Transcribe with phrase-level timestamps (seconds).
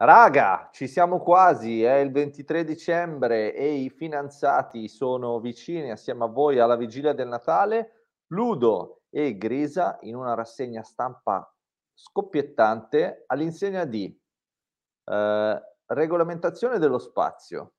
[0.00, 6.28] Raga, ci siamo quasi, è il 23 dicembre e i finanziati sono vicini assieme a
[6.28, 8.04] voi alla vigilia del Natale.
[8.28, 11.52] Ludo e Grisa in una rassegna stampa
[11.92, 14.16] scoppiettante all'insegna di
[15.04, 17.72] eh, regolamentazione dello spazio.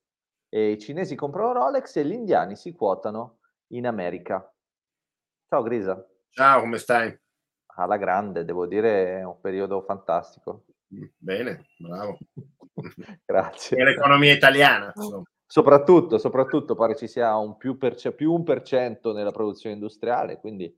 [0.50, 4.46] E I cinesi comprano Rolex e gli indiani si quotano in America.
[5.48, 6.06] Ciao Grisa.
[6.32, 7.18] Ciao, come stai?
[7.78, 10.66] Alla grande, devo dire, è un periodo fantastico.
[11.18, 12.18] Bene, bravo.
[13.26, 13.78] Grazie.
[13.78, 14.92] E l'economia italiana.
[14.96, 15.24] Insomma.
[15.46, 20.40] Soprattutto, soprattutto pare ci sia un più, per, più un per cento nella produzione industriale,
[20.40, 20.72] quindi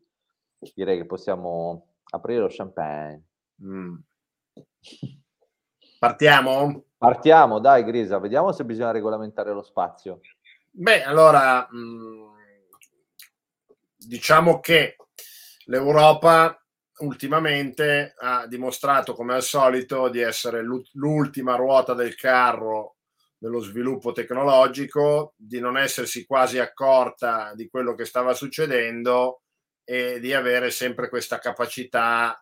[0.73, 3.23] direi che possiamo aprire lo champagne.
[3.63, 3.95] Mm.
[5.99, 6.85] Partiamo?
[6.97, 10.21] Partiamo, dai Grisa, vediamo se bisogna regolamentare lo spazio.
[10.69, 12.29] Beh, allora, mh, mm,
[13.97, 14.95] diciamo che
[15.65, 16.60] l'Europa
[17.01, 20.61] ultimamente ha dimostrato come al solito di essere
[20.93, 22.95] l'ultima ruota del carro
[23.37, 29.41] dello sviluppo tecnologico, di non essersi quasi accorta di quello che stava succedendo
[29.83, 32.39] e di avere sempre questa capacità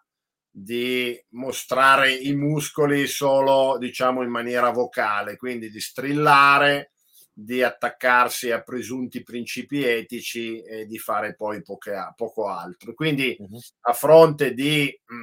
[0.52, 6.91] di mostrare i muscoli solo diciamo in maniera vocale, quindi di strillare
[7.41, 12.93] di attaccarsi a presunti principi etici e di fare poi poche, poco altro.
[12.93, 13.59] Quindi uh-huh.
[13.81, 15.15] a fronte di mh,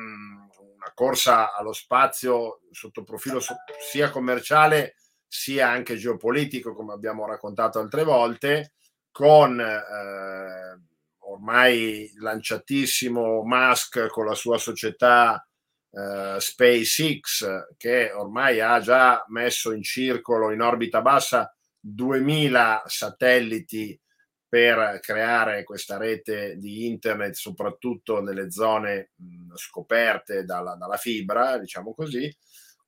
[0.76, 4.94] una corsa allo spazio sotto profilo so- sia commerciale
[5.26, 8.74] sia anche geopolitico, come abbiamo raccontato altre volte,
[9.10, 10.80] con eh,
[11.18, 15.46] ormai lanciatissimo Musk con la sua società
[15.90, 21.50] eh, SpaceX, che ormai ha già messo in circolo in orbita bassa
[21.88, 23.98] 2000 satelliti
[24.48, 31.94] per creare questa rete di internet, soprattutto nelle zone mh, scoperte dalla, dalla, fibra, diciamo
[31.94, 32.34] così,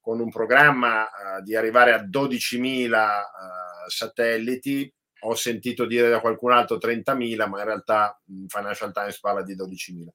[0.00, 4.92] con un programma uh, di arrivare a 12.000 uh, satelliti.
[5.22, 10.06] Ho sentito dire da qualcun altro 30.000, ma in realtà Financial Times parla di 12.000.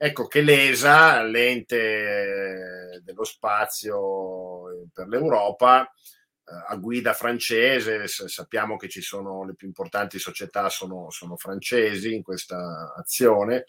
[0.00, 5.92] Ecco che l'ESA, l'ente dello spazio eh, per l'Europa,
[6.68, 12.22] a guida francese, sappiamo che ci sono le più importanti società sono, sono francesi in
[12.22, 13.64] questa azione,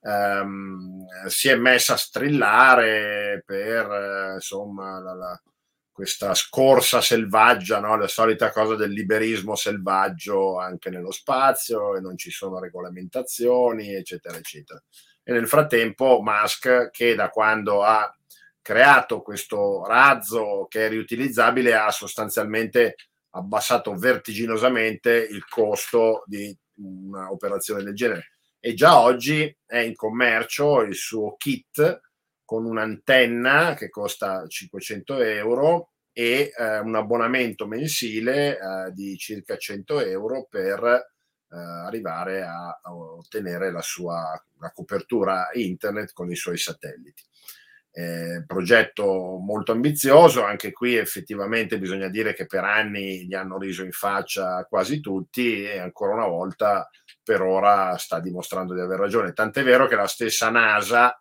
[0.00, 5.42] um, si è messa a strillare per insomma la, la,
[5.90, 7.96] questa scorsa selvaggia, no?
[7.96, 14.36] la solita cosa del liberismo selvaggio anche nello spazio e non ci sono regolamentazioni, eccetera,
[14.36, 14.80] eccetera.
[15.24, 18.17] E nel frattempo Musk, che da quando ha
[18.68, 22.96] creato questo razzo che è riutilizzabile ha sostanzialmente
[23.30, 28.32] abbassato vertiginosamente il costo di un'operazione del genere.
[28.60, 32.00] E già oggi è in commercio il suo kit
[32.44, 40.00] con un'antenna che costa 500 euro e eh, un abbonamento mensile eh, di circa 100
[40.00, 46.58] euro per eh, arrivare a, a, ottenere la sua la copertura internet con i suoi
[46.58, 47.22] satelliti
[47.90, 53.82] eh, progetto molto ambizioso, anche qui effettivamente bisogna dire che per anni gli hanno riso
[53.82, 56.88] in faccia quasi tutti e ancora una volta
[57.22, 59.32] per ora sta dimostrando di aver ragione.
[59.32, 61.20] Tant'è vero che la stessa NASA,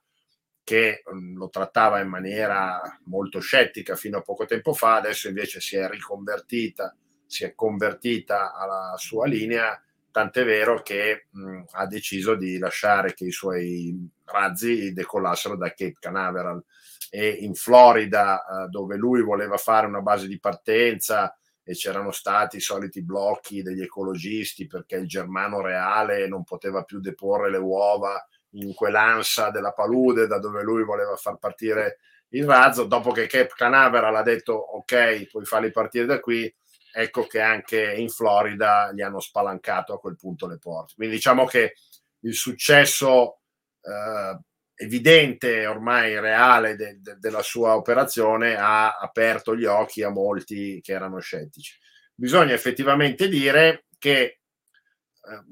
[0.63, 5.59] che mm, lo trattava in maniera molto scettica fino a poco tempo fa, adesso invece
[5.59, 6.95] si è riconvertita,
[7.25, 9.81] si è convertita alla sua linea,
[10.17, 15.97] tant'è vero che mh, ha deciso di lasciare che i suoi razzi decollassero da Cape
[15.99, 16.63] Canaveral
[17.11, 22.57] e in Florida eh, dove lui voleva fare una base di partenza e c'erano stati
[22.57, 28.19] i soliti blocchi degli ecologisti perché il germano reale non poteva più deporre le uova
[28.53, 31.99] in quell'ansa della palude da dove lui voleva far partire
[32.29, 32.85] il razzo.
[32.85, 36.51] Dopo che Cape Canaveral ha detto ok, puoi farli partire da qui,
[36.99, 40.93] ecco che anche in Florida gli hanno spalancato a quel punto le porte.
[40.95, 41.75] Quindi diciamo che
[42.21, 43.41] il successo
[43.81, 44.39] eh,
[44.73, 50.93] evidente, ormai reale de, de, della sua operazione ha aperto gli occhi a molti che
[50.93, 51.77] erano scettici.
[52.15, 55.43] Bisogna effettivamente dire che eh,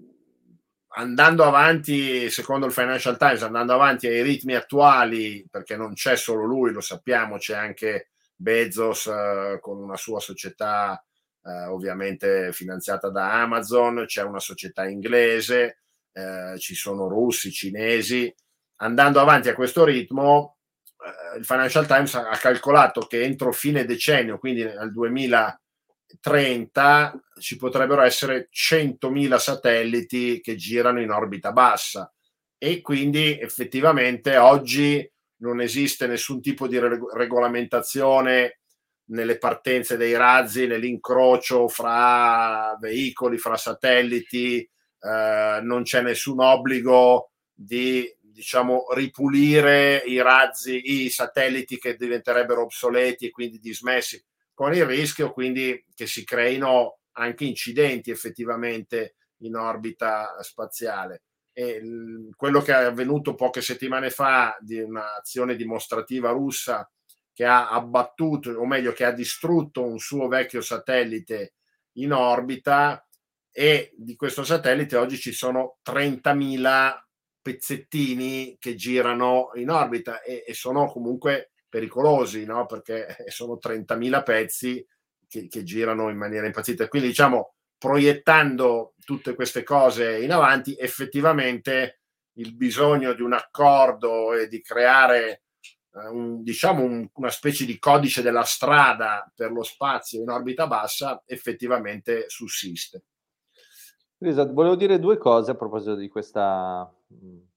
[0.95, 6.43] andando avanti, secondo il Financial Times, andando avanti ai ritmi attuali, perché non c'è solo
[6.43, 10.99] lui, lo sappiamo, c'è anche Bezos eh, con una sua società
[11.45, 15.81] eh, ovviamente finanziata da Amazon, c'è una società inglese,
[16.11, 18.33] eh, ci sono russi, cinesi.
[18.77, 20.57] Andando avanti a questo ritmo,
[20.97, 28.01] eh, il Financial Times ha calcolato che entro fine decennio, quindi nel 2030, ci potrebbero
[28.01, 32.11] essere 100.000 satelliti che girano in orbita bassa
[32.57, 35.07] e quindi effettivamente oggi
[35.41, 38.61] non esiste nessun tipo di regolamentazione
[39.07, 48.11] nelle partenze dei razzi, nell'incrocio fra veicoli, fra satelliti, eh, non c'è nessun obbligo di
[48.19, 54.21] diciamo ripulire i razzi, i satelliti che diventerebbero obsoleti e quindi dismessi,
[54.53, 61.23] con il rischio quindi che si creino anche incidenti effettivamente in orbita spaziale.
[61.53, 61.81] E
[62.35, 66.89] quello che è avvenuto poche settimane fa di un'azione dimostrativa russa
[67.35, 71.55] che ha abbattuto, o meglio, che ha distrutto un suo vecchio satellite
[71.97, 73.05] in orbita
[73.51, 76.97] e di questo satellite oggi ci sono 30.000
[77.41, 82.65] pezzettini che girano in orbita e, e sono comunque pericolosi, no?
[82.65, 84.87] perché sono 30.000 pezzi
[85.27, 86.87] che, che, girano in maniera impazzita.
[86.87, 91.99] Quindi diciamo, proiettando tutte queste cose in avanti, effettivamente
[92.37, 95.44] il bisogno di un accordo e di creare
[96.11, 101.23] un, diciamo un, una specie di codice della strada per lo spazio in orbita bassa
[101.25, 103.03] effettivamente sussiste.
[104.17, 107.47] Esatto, volevo dire due cose a proposito di questa mhmm,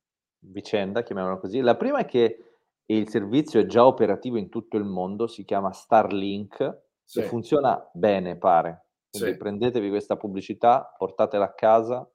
[0.41, 1.61] vicenda, chiamiamola così.
[1.61, 2.45] La prima è che
[2.87, 7.21] il servizio è già operativo in tutto il mondo, si chiama Starlink sì.
[7.21, 8.87] e funziona bene, pare.
[9.11, 9.37] Quindi sì.
[9.37, 12.09] prendetevi questa pubblicità, portatela a casa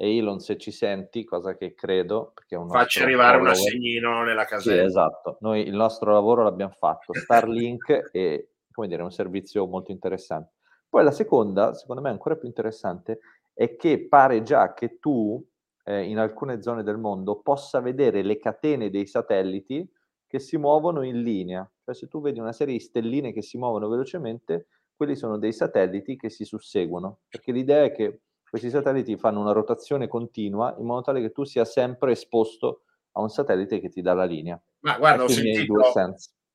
[0.00, 4.22] e Elon se ci senti, cosa che credo, perché è un facci arrivare un assegnino
[4.22, 4.80] nella casetta.
[4.80, 5.38] Sì, esatto.
[5.40, 7.12] Noi il nostro lavoro l'abbiamo fatto.
[7.12, 10.52] Starlink è, come dire, un servizio molto interessante.
[10.88, 13.18] Poi la seconda, secondo me ancora più interessante,
[13.52, 15.44] è che pare già che tu
[15.82, 19.84] eh, in alcune zone del mondo possa vedere le catene dei satelliti
[20.28, 21.68] che si muovono in linea.
[21.84, 25.52] Cioè se tu vedi una serie di stelline che si muovono velocemente, quelli sono dei
[25.52, 30.86] satelliti che si susseguono, perché l'idea è che questi satelliti fanno una rotazione continua in
[30.86, 34.60] modo tale che tu sia sempre esposto a un satellite che ti dà la linea.
[34.80, 35.74] Ma guarda, ho sentito,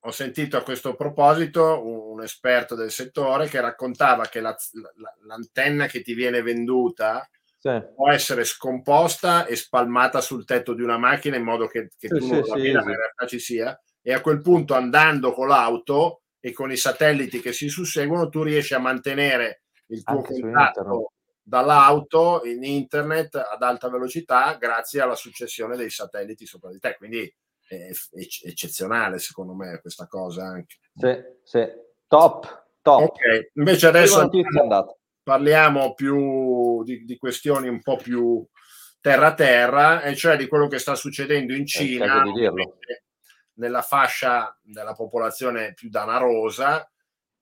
[0.00, 4.56] ho sentito, a questo proposito un, esperto del settore che raccontava che la,
[4.96, 7.82] la, l'antenna che ti viene venduta sì.
[7.94, 12.18] può essere scomposta e spalmata sul tetto di una macchina in modo che, che sì,
[12.18, 13.78] tu non sì, la veda, ma in realtà ci sia.
[14.00, 18.42] E a quel punto, andando con l'auto e con i satelliti che si susseguono, tu
[18.42, 21.12] riesci a mantenere il tuo Anche contatto
[21.46, 26.96] dall'auto in internet ad alta velocità grazie alla successione dei satelliti sopra di te.
[26.96, 27.32] Quindi
[27.68, 27.90] è,
[28.44, 30.78] eccezionale secondo me questa cosa anche.
[30.94, 31.66] Sì, sì.
[32.06, 33.02] Top, top.
[33.02, 34.28] Ok, invece adesso
[35.22, 38.46] parliamo più di, di, questioni un po' più
[39.00, 42.22] terra-terra, e cioè di quello che sta succedendo in Cina,
[43.54, 46.88] nella fascia della popolazione più danarosa,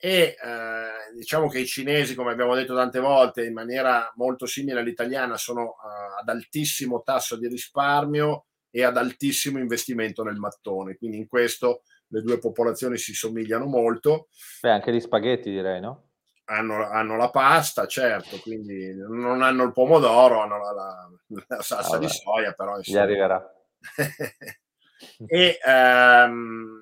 [0.05, 4.81] e eh, diciamo che i cinesi, come abbiamo detto tante volte, in maniera molto simile
[4.81, 10.97] all'italiana, sono eh, ad altissimo tasso di risparmio e ad altissimo investimento nel mattone.
[10.97, 14.27] Quindi in questo le due popolazioni si somigliano molto.
[14.61, 16.09] Beh, anche gli spaghetti direi, no?
[16.47, 21.11] Hanno, hanno la pasta, certo, quindi non hanno il pomodoro, hanno la, la,
[21.47, 22.77] la salsa Vabbè, di soia, però...
[22.77, 22.99] Insomma.
[22.99, 23.55] Gli arriverà.
[25.29, 25.59] e...
[25.65, 26.82] Um, e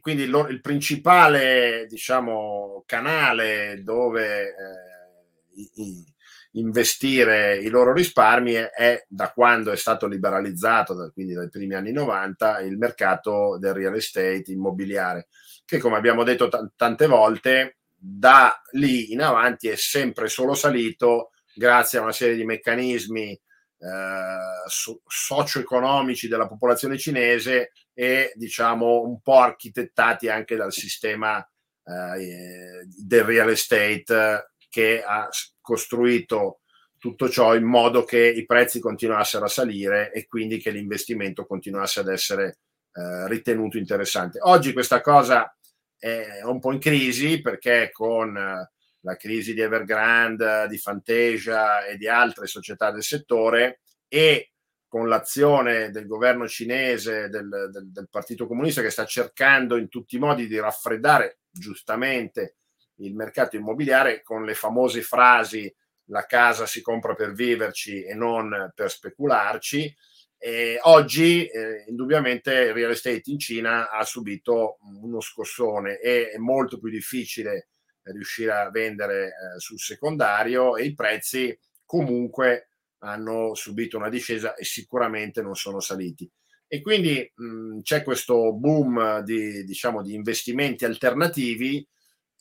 [0.00, 6.04] quindi lo, il principale diciamo, canale dove eh, i,
[6.52, 12.60] investire i loro risparmi è, da quando è stato liberalizzato, quindi dai primi anni 90,
[12.60, 15.28] il mercato del real estate immobiliare,
[15.64, 21.32] che come abbiamo detto t- tante volte, da lì in avanti è sempre solo salito
[21.54, 23.38] grazie a una serie di meccanismi
[23.82, 31.38] eh, so- socio-economici della popolazione cinese e diciamo un po' architettati anche dal sistema
[31.84, 35.28] eh, del real estate che ha
[35.60, 36.60] costruito
[36.96, 42.00] tutto ciò in modo che i prezzi continuassero a salire e quindi che l'investimento continuasse
[42.00, 42.60] ad essere
[42.94, 44.38] eh, ritenuto interessante.
[44.40, 45.54] Oggi questa cosa
[45.98, 51.98] è un po' in crisi perché con eh, la crisi di Evergrande, di Fantasia e
[51.98, 54.52] di altre società del settore e
[54.90, 60.16] con l'azione del governo cinese, del, del, del, Partito Comunista che sta cercando in tutti
[60.16, 62.56] i modi di raffreddare giustamente
[62.96, 65.72] il mercato immobiliare con le famose frasi
[66.06, 69.94] la casa si compra per viverci e non per specularci.
[70.36, 76.36] E oggi eh, indubbiamente il real estate in Cina ha subito uno scossone e è
[76.38, 77.68] molto più difficile
[78.02, 82.69] riuscire a vendere eh, sul secondario e i prezzi comunque
[83.00, 86.30] hanno subito una discesa e sicuramente non sono saliti.
[86.66, 91.86] E quindi mh, c'è questo boom di, diciamo, di investimenti alternativi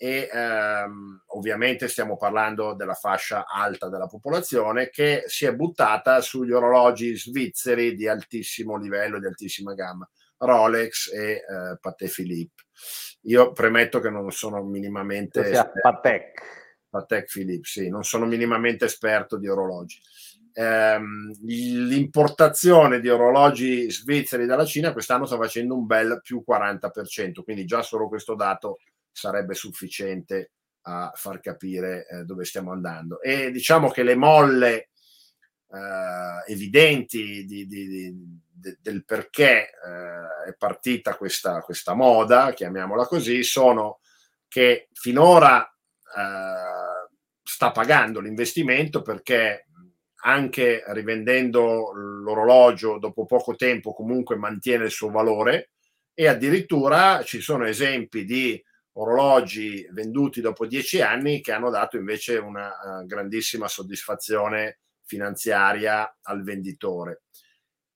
[0.01, 6.51] e ehm, ovviamente stiamo parlando della fascia alta della popolazione che si è buttata sugli
[6.51, 10.09] orologi svizzeri di altissimo livello, di altissima gamma.
[10.37, 12.63] Rolex e eh, Patek Philippe.
[13.23, 15.41] Io premetto che non sono minimamente...
[15.81, 16.57] Patek.
[16.89, 19.99] Patek Philippe, sì, non sono minimamente esperto di orologi.
[20.59, 27.63] Ehm, l'importazione di orologi svizzeri dalla Cina quest'anno sta facendo un bel più 40%, quindi
[27.63, 30.51] già solo questo dato sarebbe sufficiente
[30.81, 33.21] a far capire eh, dove stiamo andando.
[33.21, 34.89] E diciamo che le molle
[35.69, 38.15] eh, evidenti di, di, di,
[38.81, 44.01] del perché eh, è partita questa, questa, moda, chiamiamola così, sono
[44.49, 47.07] che finora eh,
[47.43, 49.68] sta pagando l'investimento perché
[50.21, 55.71] anche rivendendo l'orologio dopo poco tempo comunque mantiene il suo valore
[56.13, 58.61] e addirittura ci sono esempi di
[58.93, 66.43] orologi venduti dopo dieci anni che hanno dato invece una uh, grandissima soddisfazione finanziaria al
[66.43, 67.23] venditore.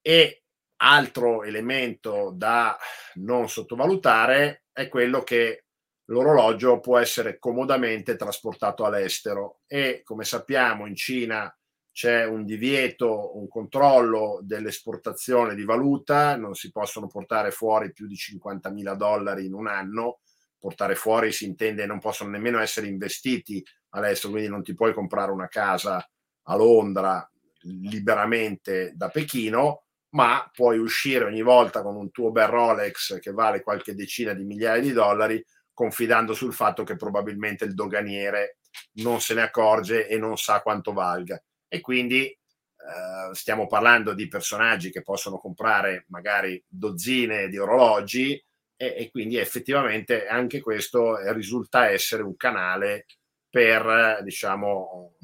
[0.01, 0.44] E
[0.77, 2.77] altro elemento da
[3.15, 5.65] non sottovalutare è quello che
[6.06, 11.53] l'orologio può essere comodamente trasportato all'estero e come sappiamo in Cina
[11.94, 18.16] c'è un divieto, un controllo dell'esportazione di valuta, non si possono portare fuori più di
[18.16, 20.22] 50 mila dollari in un anno,
[20.58, 25.32] portare fuori si intende non possono nemmeno essere investiti all'estero, quindi non ti puoi comprare
[25.32, 26.04] una casa
[26.46, 27.30] a Londra
[27.62, 29.84] liberamente da Pechino,
[30.16, 34.44] ma puoi uscire ogni volta con un tuo bel Rolex che vale qualche decina di
[34.44, 38.58] migliaia di dollari, confidando sul fatto che probabilmente il doganiere
[38.94, 41.40] non se ne accorge e non sa quanto valga
[41.74, 48.34] e quindi eh, stiamo parlando di personaggi che possono comprare magari dozzine di orologi
[48.75, 53.08] e, e quindi effettivamente anche questo risulta essere un canale
[53.50, 55.15] per diciamo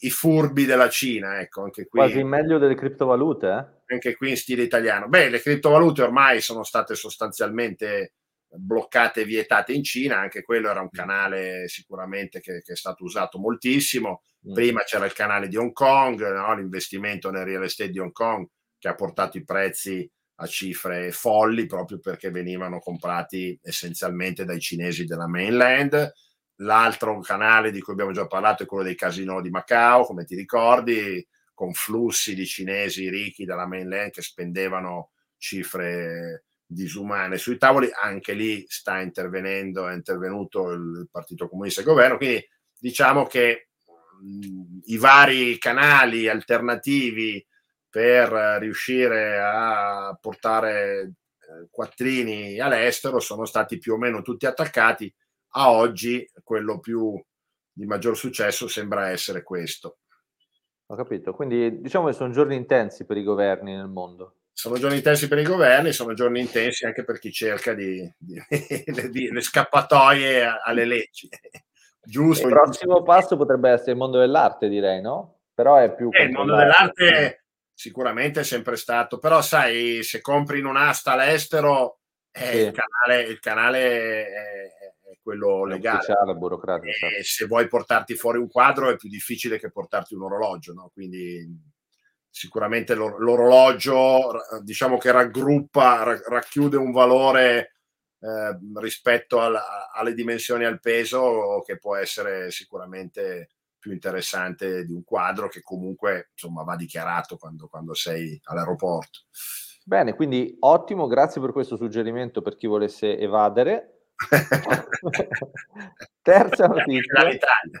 [0.00, 1.98] i furbi della Cina, ecco, anche qui.
[1.98, 3.94] Quasi meglio delle criptovalute, eh?
[3.94, 5.08] Anche qui in stile italiano.
[5.08, 8.12] Beh, le criptovalute ormai sono state sostanzialmente
[8.48, 10.96] bloccate e vietate in Cina, anche quello era un mm.
[10.96, 14.22] canale sicuramente che, che è stato usato moltissimo.
[14.48, 14.52] Mm.
[14.52, 16.54] Prima c'era il canale di Hong Kong, no?
[16.54, 18.46] l'investimento nel real estate di Hong Kong
[18.78, 25.04] che ha portato i prezzi a cifre folli proprio perché venivano comprati essenzialmente dai cinesi
[25.04, 26.12] della mainland.
[26.60, 30.34] L'altro canale di cui abbiamo già parlato è quello dei casino di Macao, come ti
[30.34, 38.32] ricordi, con flussi di cinesi ricchi dalla mainland che spendevano cifre disumane sui tavoli, anche
[38.32, 42.44] lì sta intervenendo, è intervenuto il Partito Comunista e il governo, quindi
[42.78, 43.68] diciamo che
[44.20, 47.44] mh, i vari canali alternativi
[47.88, 48.30] per
[48.60, 55.12] riuscire a portare eh, quattrini all'estero sono stati più o meno tutti attaccati.
[55.58, 57.18] A oggi quello più
[57.72, 59.98] di maggior successo sembra essere questo.
[60.88, 64.96] Ho capito, quindi diciamo che sono giorni intensi per i governi nel mondo sono giorni
[64.96, 68.40] intensi per i governi, sono giorni intensi anche per chi cerca di, di,
[69.10, 71.28] di le scappatoie alle leggi.
[72.00, 72.46] Giusto.
[72.46, 75.40] Il prossimo passo potrebbe essere il mondo dell'arte, direi, no?
[75.52, 76.08] Però è più...
[76.10, 77.44] Eh, il mondo dell'arte
[77.74, 81.98] sicuramente è sempre stato, però sai, se compri in un'asta all'estero,
[82.30, 82.56] eh, sì.
[82.56, 83.78] il, canale, il canale
[84.26, 84.68] è,
[85.10, 85.98] è quello legale.
[85.98, 86.88] Ufficiale, burocratico.
[86.88, 87.22] E certo.
[87.24, 90.90] se vuoi portarti fuori un quadro è più difficile che portarti un orologio, no?
[90.94, 91.74] Quindi
[92.36, 97.76] sicuramente l'orologio diciamo che raggruppa, racchiude un valore
[98.20, 99.58] eh, rispetto al,
[99.94, 106.28] alle dimensioni al peso che può essere sicuramente più interessante di un quadro che comunque
[106.32, 109.20] insomma va dichiarato quando, quando sei all'aeroporto.
[109.82, 113.95] Bene, quindi ottimo, grazie per questo suggerimento per chi volesse evadere.
[116.22, 117.28] Terza notizia.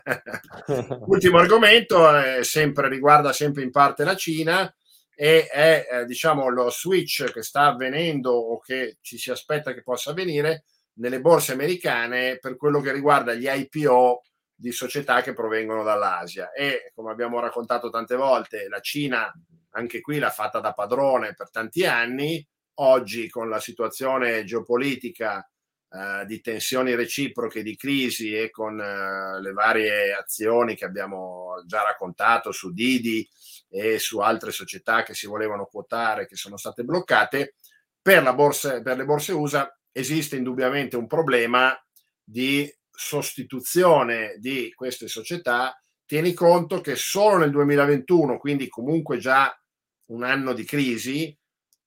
[1.06, 4.72] Ultimo argomento, eh, sempre, riguarda sempre in parte la Cina
[5.14, 9.82] e è eh, diciamo lo switch che sta avvenendo o che ci si aspetta che
[9.82, 10.64] possa avvenire
[10.98, 14.22] nelle borse americane per quello che riguarda gli IPO
[14.54, 16.52] di società che provengono dall'Asia.
[16.52, 19.32] E come abbiamo raccontato tante volte la Cina
[19.70, 22.46] anche qui l'ha fatta da padrone per tanti anni.
[22.78, 25.46] Oggi con la situazione geopolitica
[26.26, 32.52] di tensioni reciproche, di crisi e con uh, le varie azioni che abbiamo già raccontato
[32.52, 33.26] su Didi
[33.68, 37.54] e su altre società che si volevano quotare che sono state bloccate,
[38.00, 41.76] per, borsa, per le borse USA esiste indubbiamente un problema
[42.22, 45.80] di sostituzione di queste società.
[46.04, 49.52] Tieni conto che solo nel 2021, quindi comunque già
[50.06, 51.36] un anno di crisi,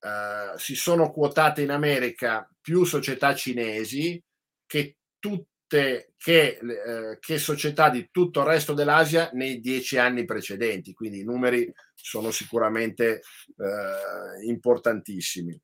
[0.01, 4.21] eh, si sono quotate in America più società cinesi
[4.65, 10.93] che tutte che, eh, che, società di tutto il resto dell'Asia nei dieci anni precedenti,
[10.93, 13.21] quindi i numeri sono sicuramente
[13.57, 15.59] eh, importantissimi.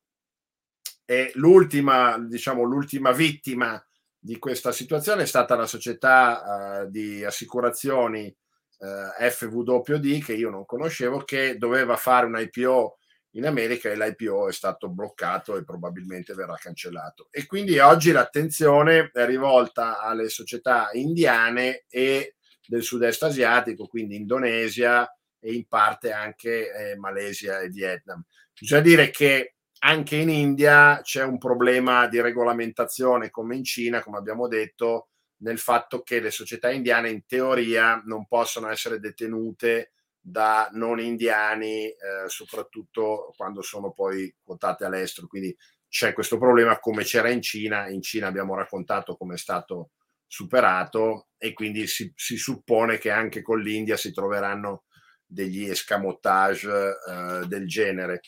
[1.04, 3.80] e l'ultima, diciamo, l'ultima vittima
[4.18, 8.34] di questa situazione è stata la società uh, di assicurazioni
[8.78, 12.98] eh, FWD che io non conoscevo, che doveva fare un IPO
[13.36, 17.28] in America e l'IPO è stato bloccato e probabilmente verrà cancellato.
[17.30, 25.08] E quindi oggi l'attenzione è rivolta alle società indiane e del sud-est asiatico, quindi Indonesia
[25.38, 28.24] e in parte anche eh, Malesia e Vietnam.
[28.58, 34.16] Bisogna dire che anche in India c'è un problema di regolamentazione come in Cina, come
[34.16, 39.92] abbiamo detto, nel fatto che le società indiane in teoria non possono essere detenute
[40.28, 41.94] da non indiani, eh,
[42.26, 45.28] soprattutto quando sono poi quotate all'estero.
[45.28, 45.56] Quindi
[45.88, 47.88] c'è questo problema come c'era in Cina.
[47.88, 49.90] In Cina abbiamo raccontato come è stato
[50.26, 54.82] superato e quindi si, si suppone che anche con l'India si troveranno
[55.24, 56.70] degli escamotage
[57.08, 58.22] eh, del genere.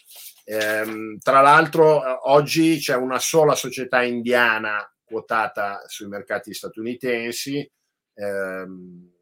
[0.45, 7.69] Ehm, tra l'altro eh, oggi c'è una sola società indiana quotata sui mercati statunitensi
[8.15, 9.18] ehm,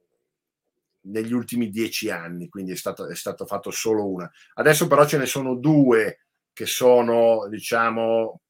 [1.07, 4.31] negli ultimi dieci anni, quindi è stato, è stato fatto solo una.
[4.55, 8.41] Adesso però ce ne sono due che sono, diciamo,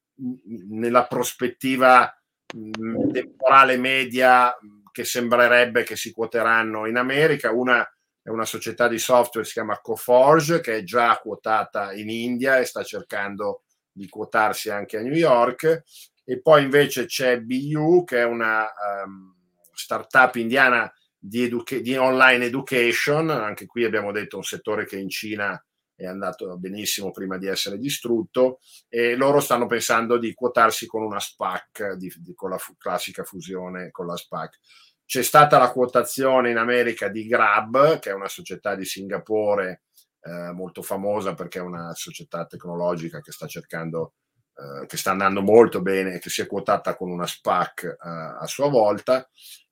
[0.69, 2.11] nella prospettiva
[2.47, 4.55] temporale media
[4.91, 7.51] che sembrerebbe che si quoteranno in America.
[7.51, 7.87] Una
[8.21, 12.65] è una società di software, si chiama Coforge, che è già quotata in India e
[12.65, 15.83] sta cercando di quotarsi anche a New York.
[16.23, 18.67] E poi invece c'è BU, che è una
[19.05, 19.33] um,
[19.73, 20.91] startup indiana
[21.27, 23.29] di, educa- di online education.
[23.29, 25.61] Anche qui abbiamo detto un settore che in Cina
[25.95, 31.19] è andato benissimo prima di essere distrutto e loro stanno pensando di quotarsi con una
[31.19, 34.59] SPAC, di, di, con la fu- classica fusione con la SPAC.
[35.05, 39.83] C'è stata la quotazione in America di Grab, che è una società di Singapore
[40.21, 44.15] eh, molto famosa perché è una società tecnologica che sta cercando,
[44.53, 47.95] eh, che sta andando molto bene e che si è quotata con una SPAC eh,
[47.99, 49.27] a sua volta.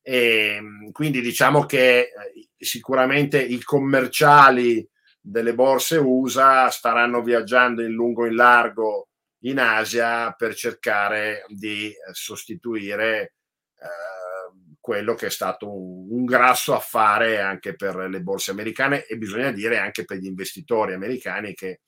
[0.07, 4.87] E quindi diciamo che eh, sicuramente i commerciali
[5.19, 9.07] delle borse USA staranno viaggiando in lungo e in largo
[9.39, 13.33] in Asia per cercare di sostituire
[13.79, 19.17] eh, quello che è stato un, un, grasso affare anche per le borse americane e
[19.17, 21.79] bisogna dire anche per gli investitori americani che eh,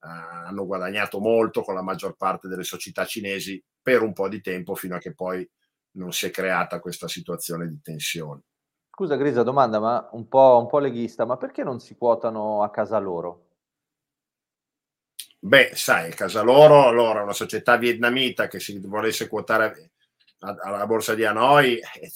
[0.00, 4.74] hanno guadagnato molto con la maggior parte delle società cinesi per un po' di tempo
[4.74, 5.48] fino a che poi
[5.92, 8.42] non si è creata questa situazione di tensione.
[8.90, 12.70] Scusa Grisa, domanda, ma un po', un po' leghista, ma perché non si quotano a
[12.70, 13.48] casa loro?
[15.38, 19.92] Beh, sai, casa loro, allora una società vietnamita che si volesse quotare
[20.38, 22.10] alla borsa di Hanoi eh,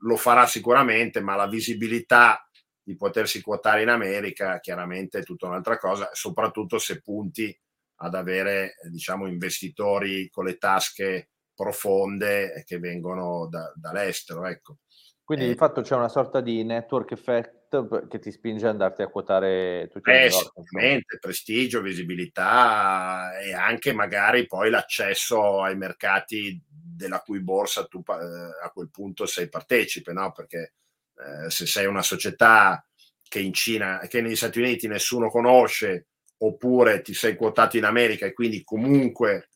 [0.00, 2.48] lo farà sicuramente, ma la visibilità
[2.82, 7.56] di potersi quotare in America chiaramente è tutta un'altra cosa, soprattutto se punti
[8.00, 14.46] ad avere diciamo investitori con le tasche profonde che vengono da, dall'estero.
[14.46, 14.76] Ecco.
[15.24, 19.02] Quindi eh, di fatto c'è una sorta di network effect che ti spinge ad andarti
[19.02, 26.62] a quotare tutti eh, i Sicuramente, prestigio, visibilità e anche magari poi l'accesso ai mercati
[26.68, 30.30] della cui borsa tu eh, a quel punto sei partecipe, no?
[30.32, 30.74] Perché
[31.16, 32.82] eh, se sei una società
[33.28, 36.06] che in Cina, che negli Stati Uniti nessuno conosce,
[36.38, 39.48] oppure ti sei quotato in America e quindi comunque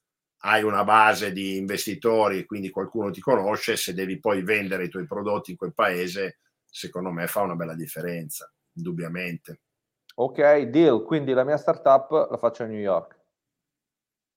[0.45, 5.07] hai una base di investitori, quindi qualcuno ti conosce, se devi poi vendere i tuoi
[5.07, 9.61] prodotti in quel paese, secondo me fa una bella differenza, indubbiamente.
[10.17, 13.19] Ok, deal, quindi la mia startup la faccio a New York.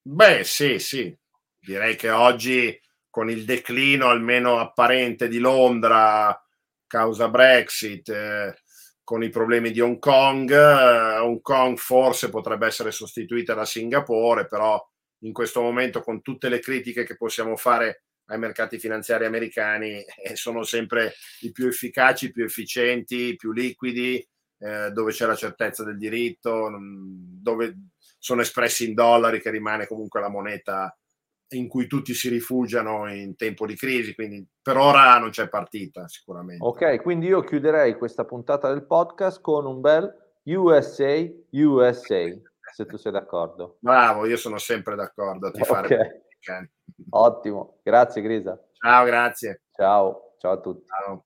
[0.02, 1.18] Beh, sì, sì,
[1.60, 6.40] direi che oggi con il declino almeno apparente di Londra,
[6.86, 8.60] causa Brexit, eh,
[9.04, 14.46] con i problemi di Hong Kong, eh, Hong Kong forse potrebbe essere sostituita da Singapore,
[14.46, 14.80] però
[15.20, 20.36] in questo momento con tutte le critiche che possiamo fare ai mercati finanziari americani eh,
[20.36, 24.26] sono sempre i più efficaci, più efficienti, più liquidi,
[24.58, 27.76] eh, dove c'è la certezza del diritto, dove
[28.18, 30.98] sono espressi in dollari che rimane comunque la moneta
[31.50, 36.08] in cui tutti si rifugiano in tempo di crisi, quindi per ora non c'è partita
[36.08, 36.66] sicuramente.
[36.66, 40.12] Ok, quindi io chiuderei questa puntata del podcast con un bel
[40.46, 42.36] USA USA
[42.76, 43.78] se tu sei d'accordo.
[43.80, 46.26] Bravo, io sono sempre d'accordo a tifare.
[46.40, 46.70] Okay.
[47.12, 48.62] Ottimo, grazie Grisa.
[48.74, 49.62] Ciao, grazie.
[49.72, 50.86] Ciao, ciao a tutti.
[50.86, 51.26] Ciao.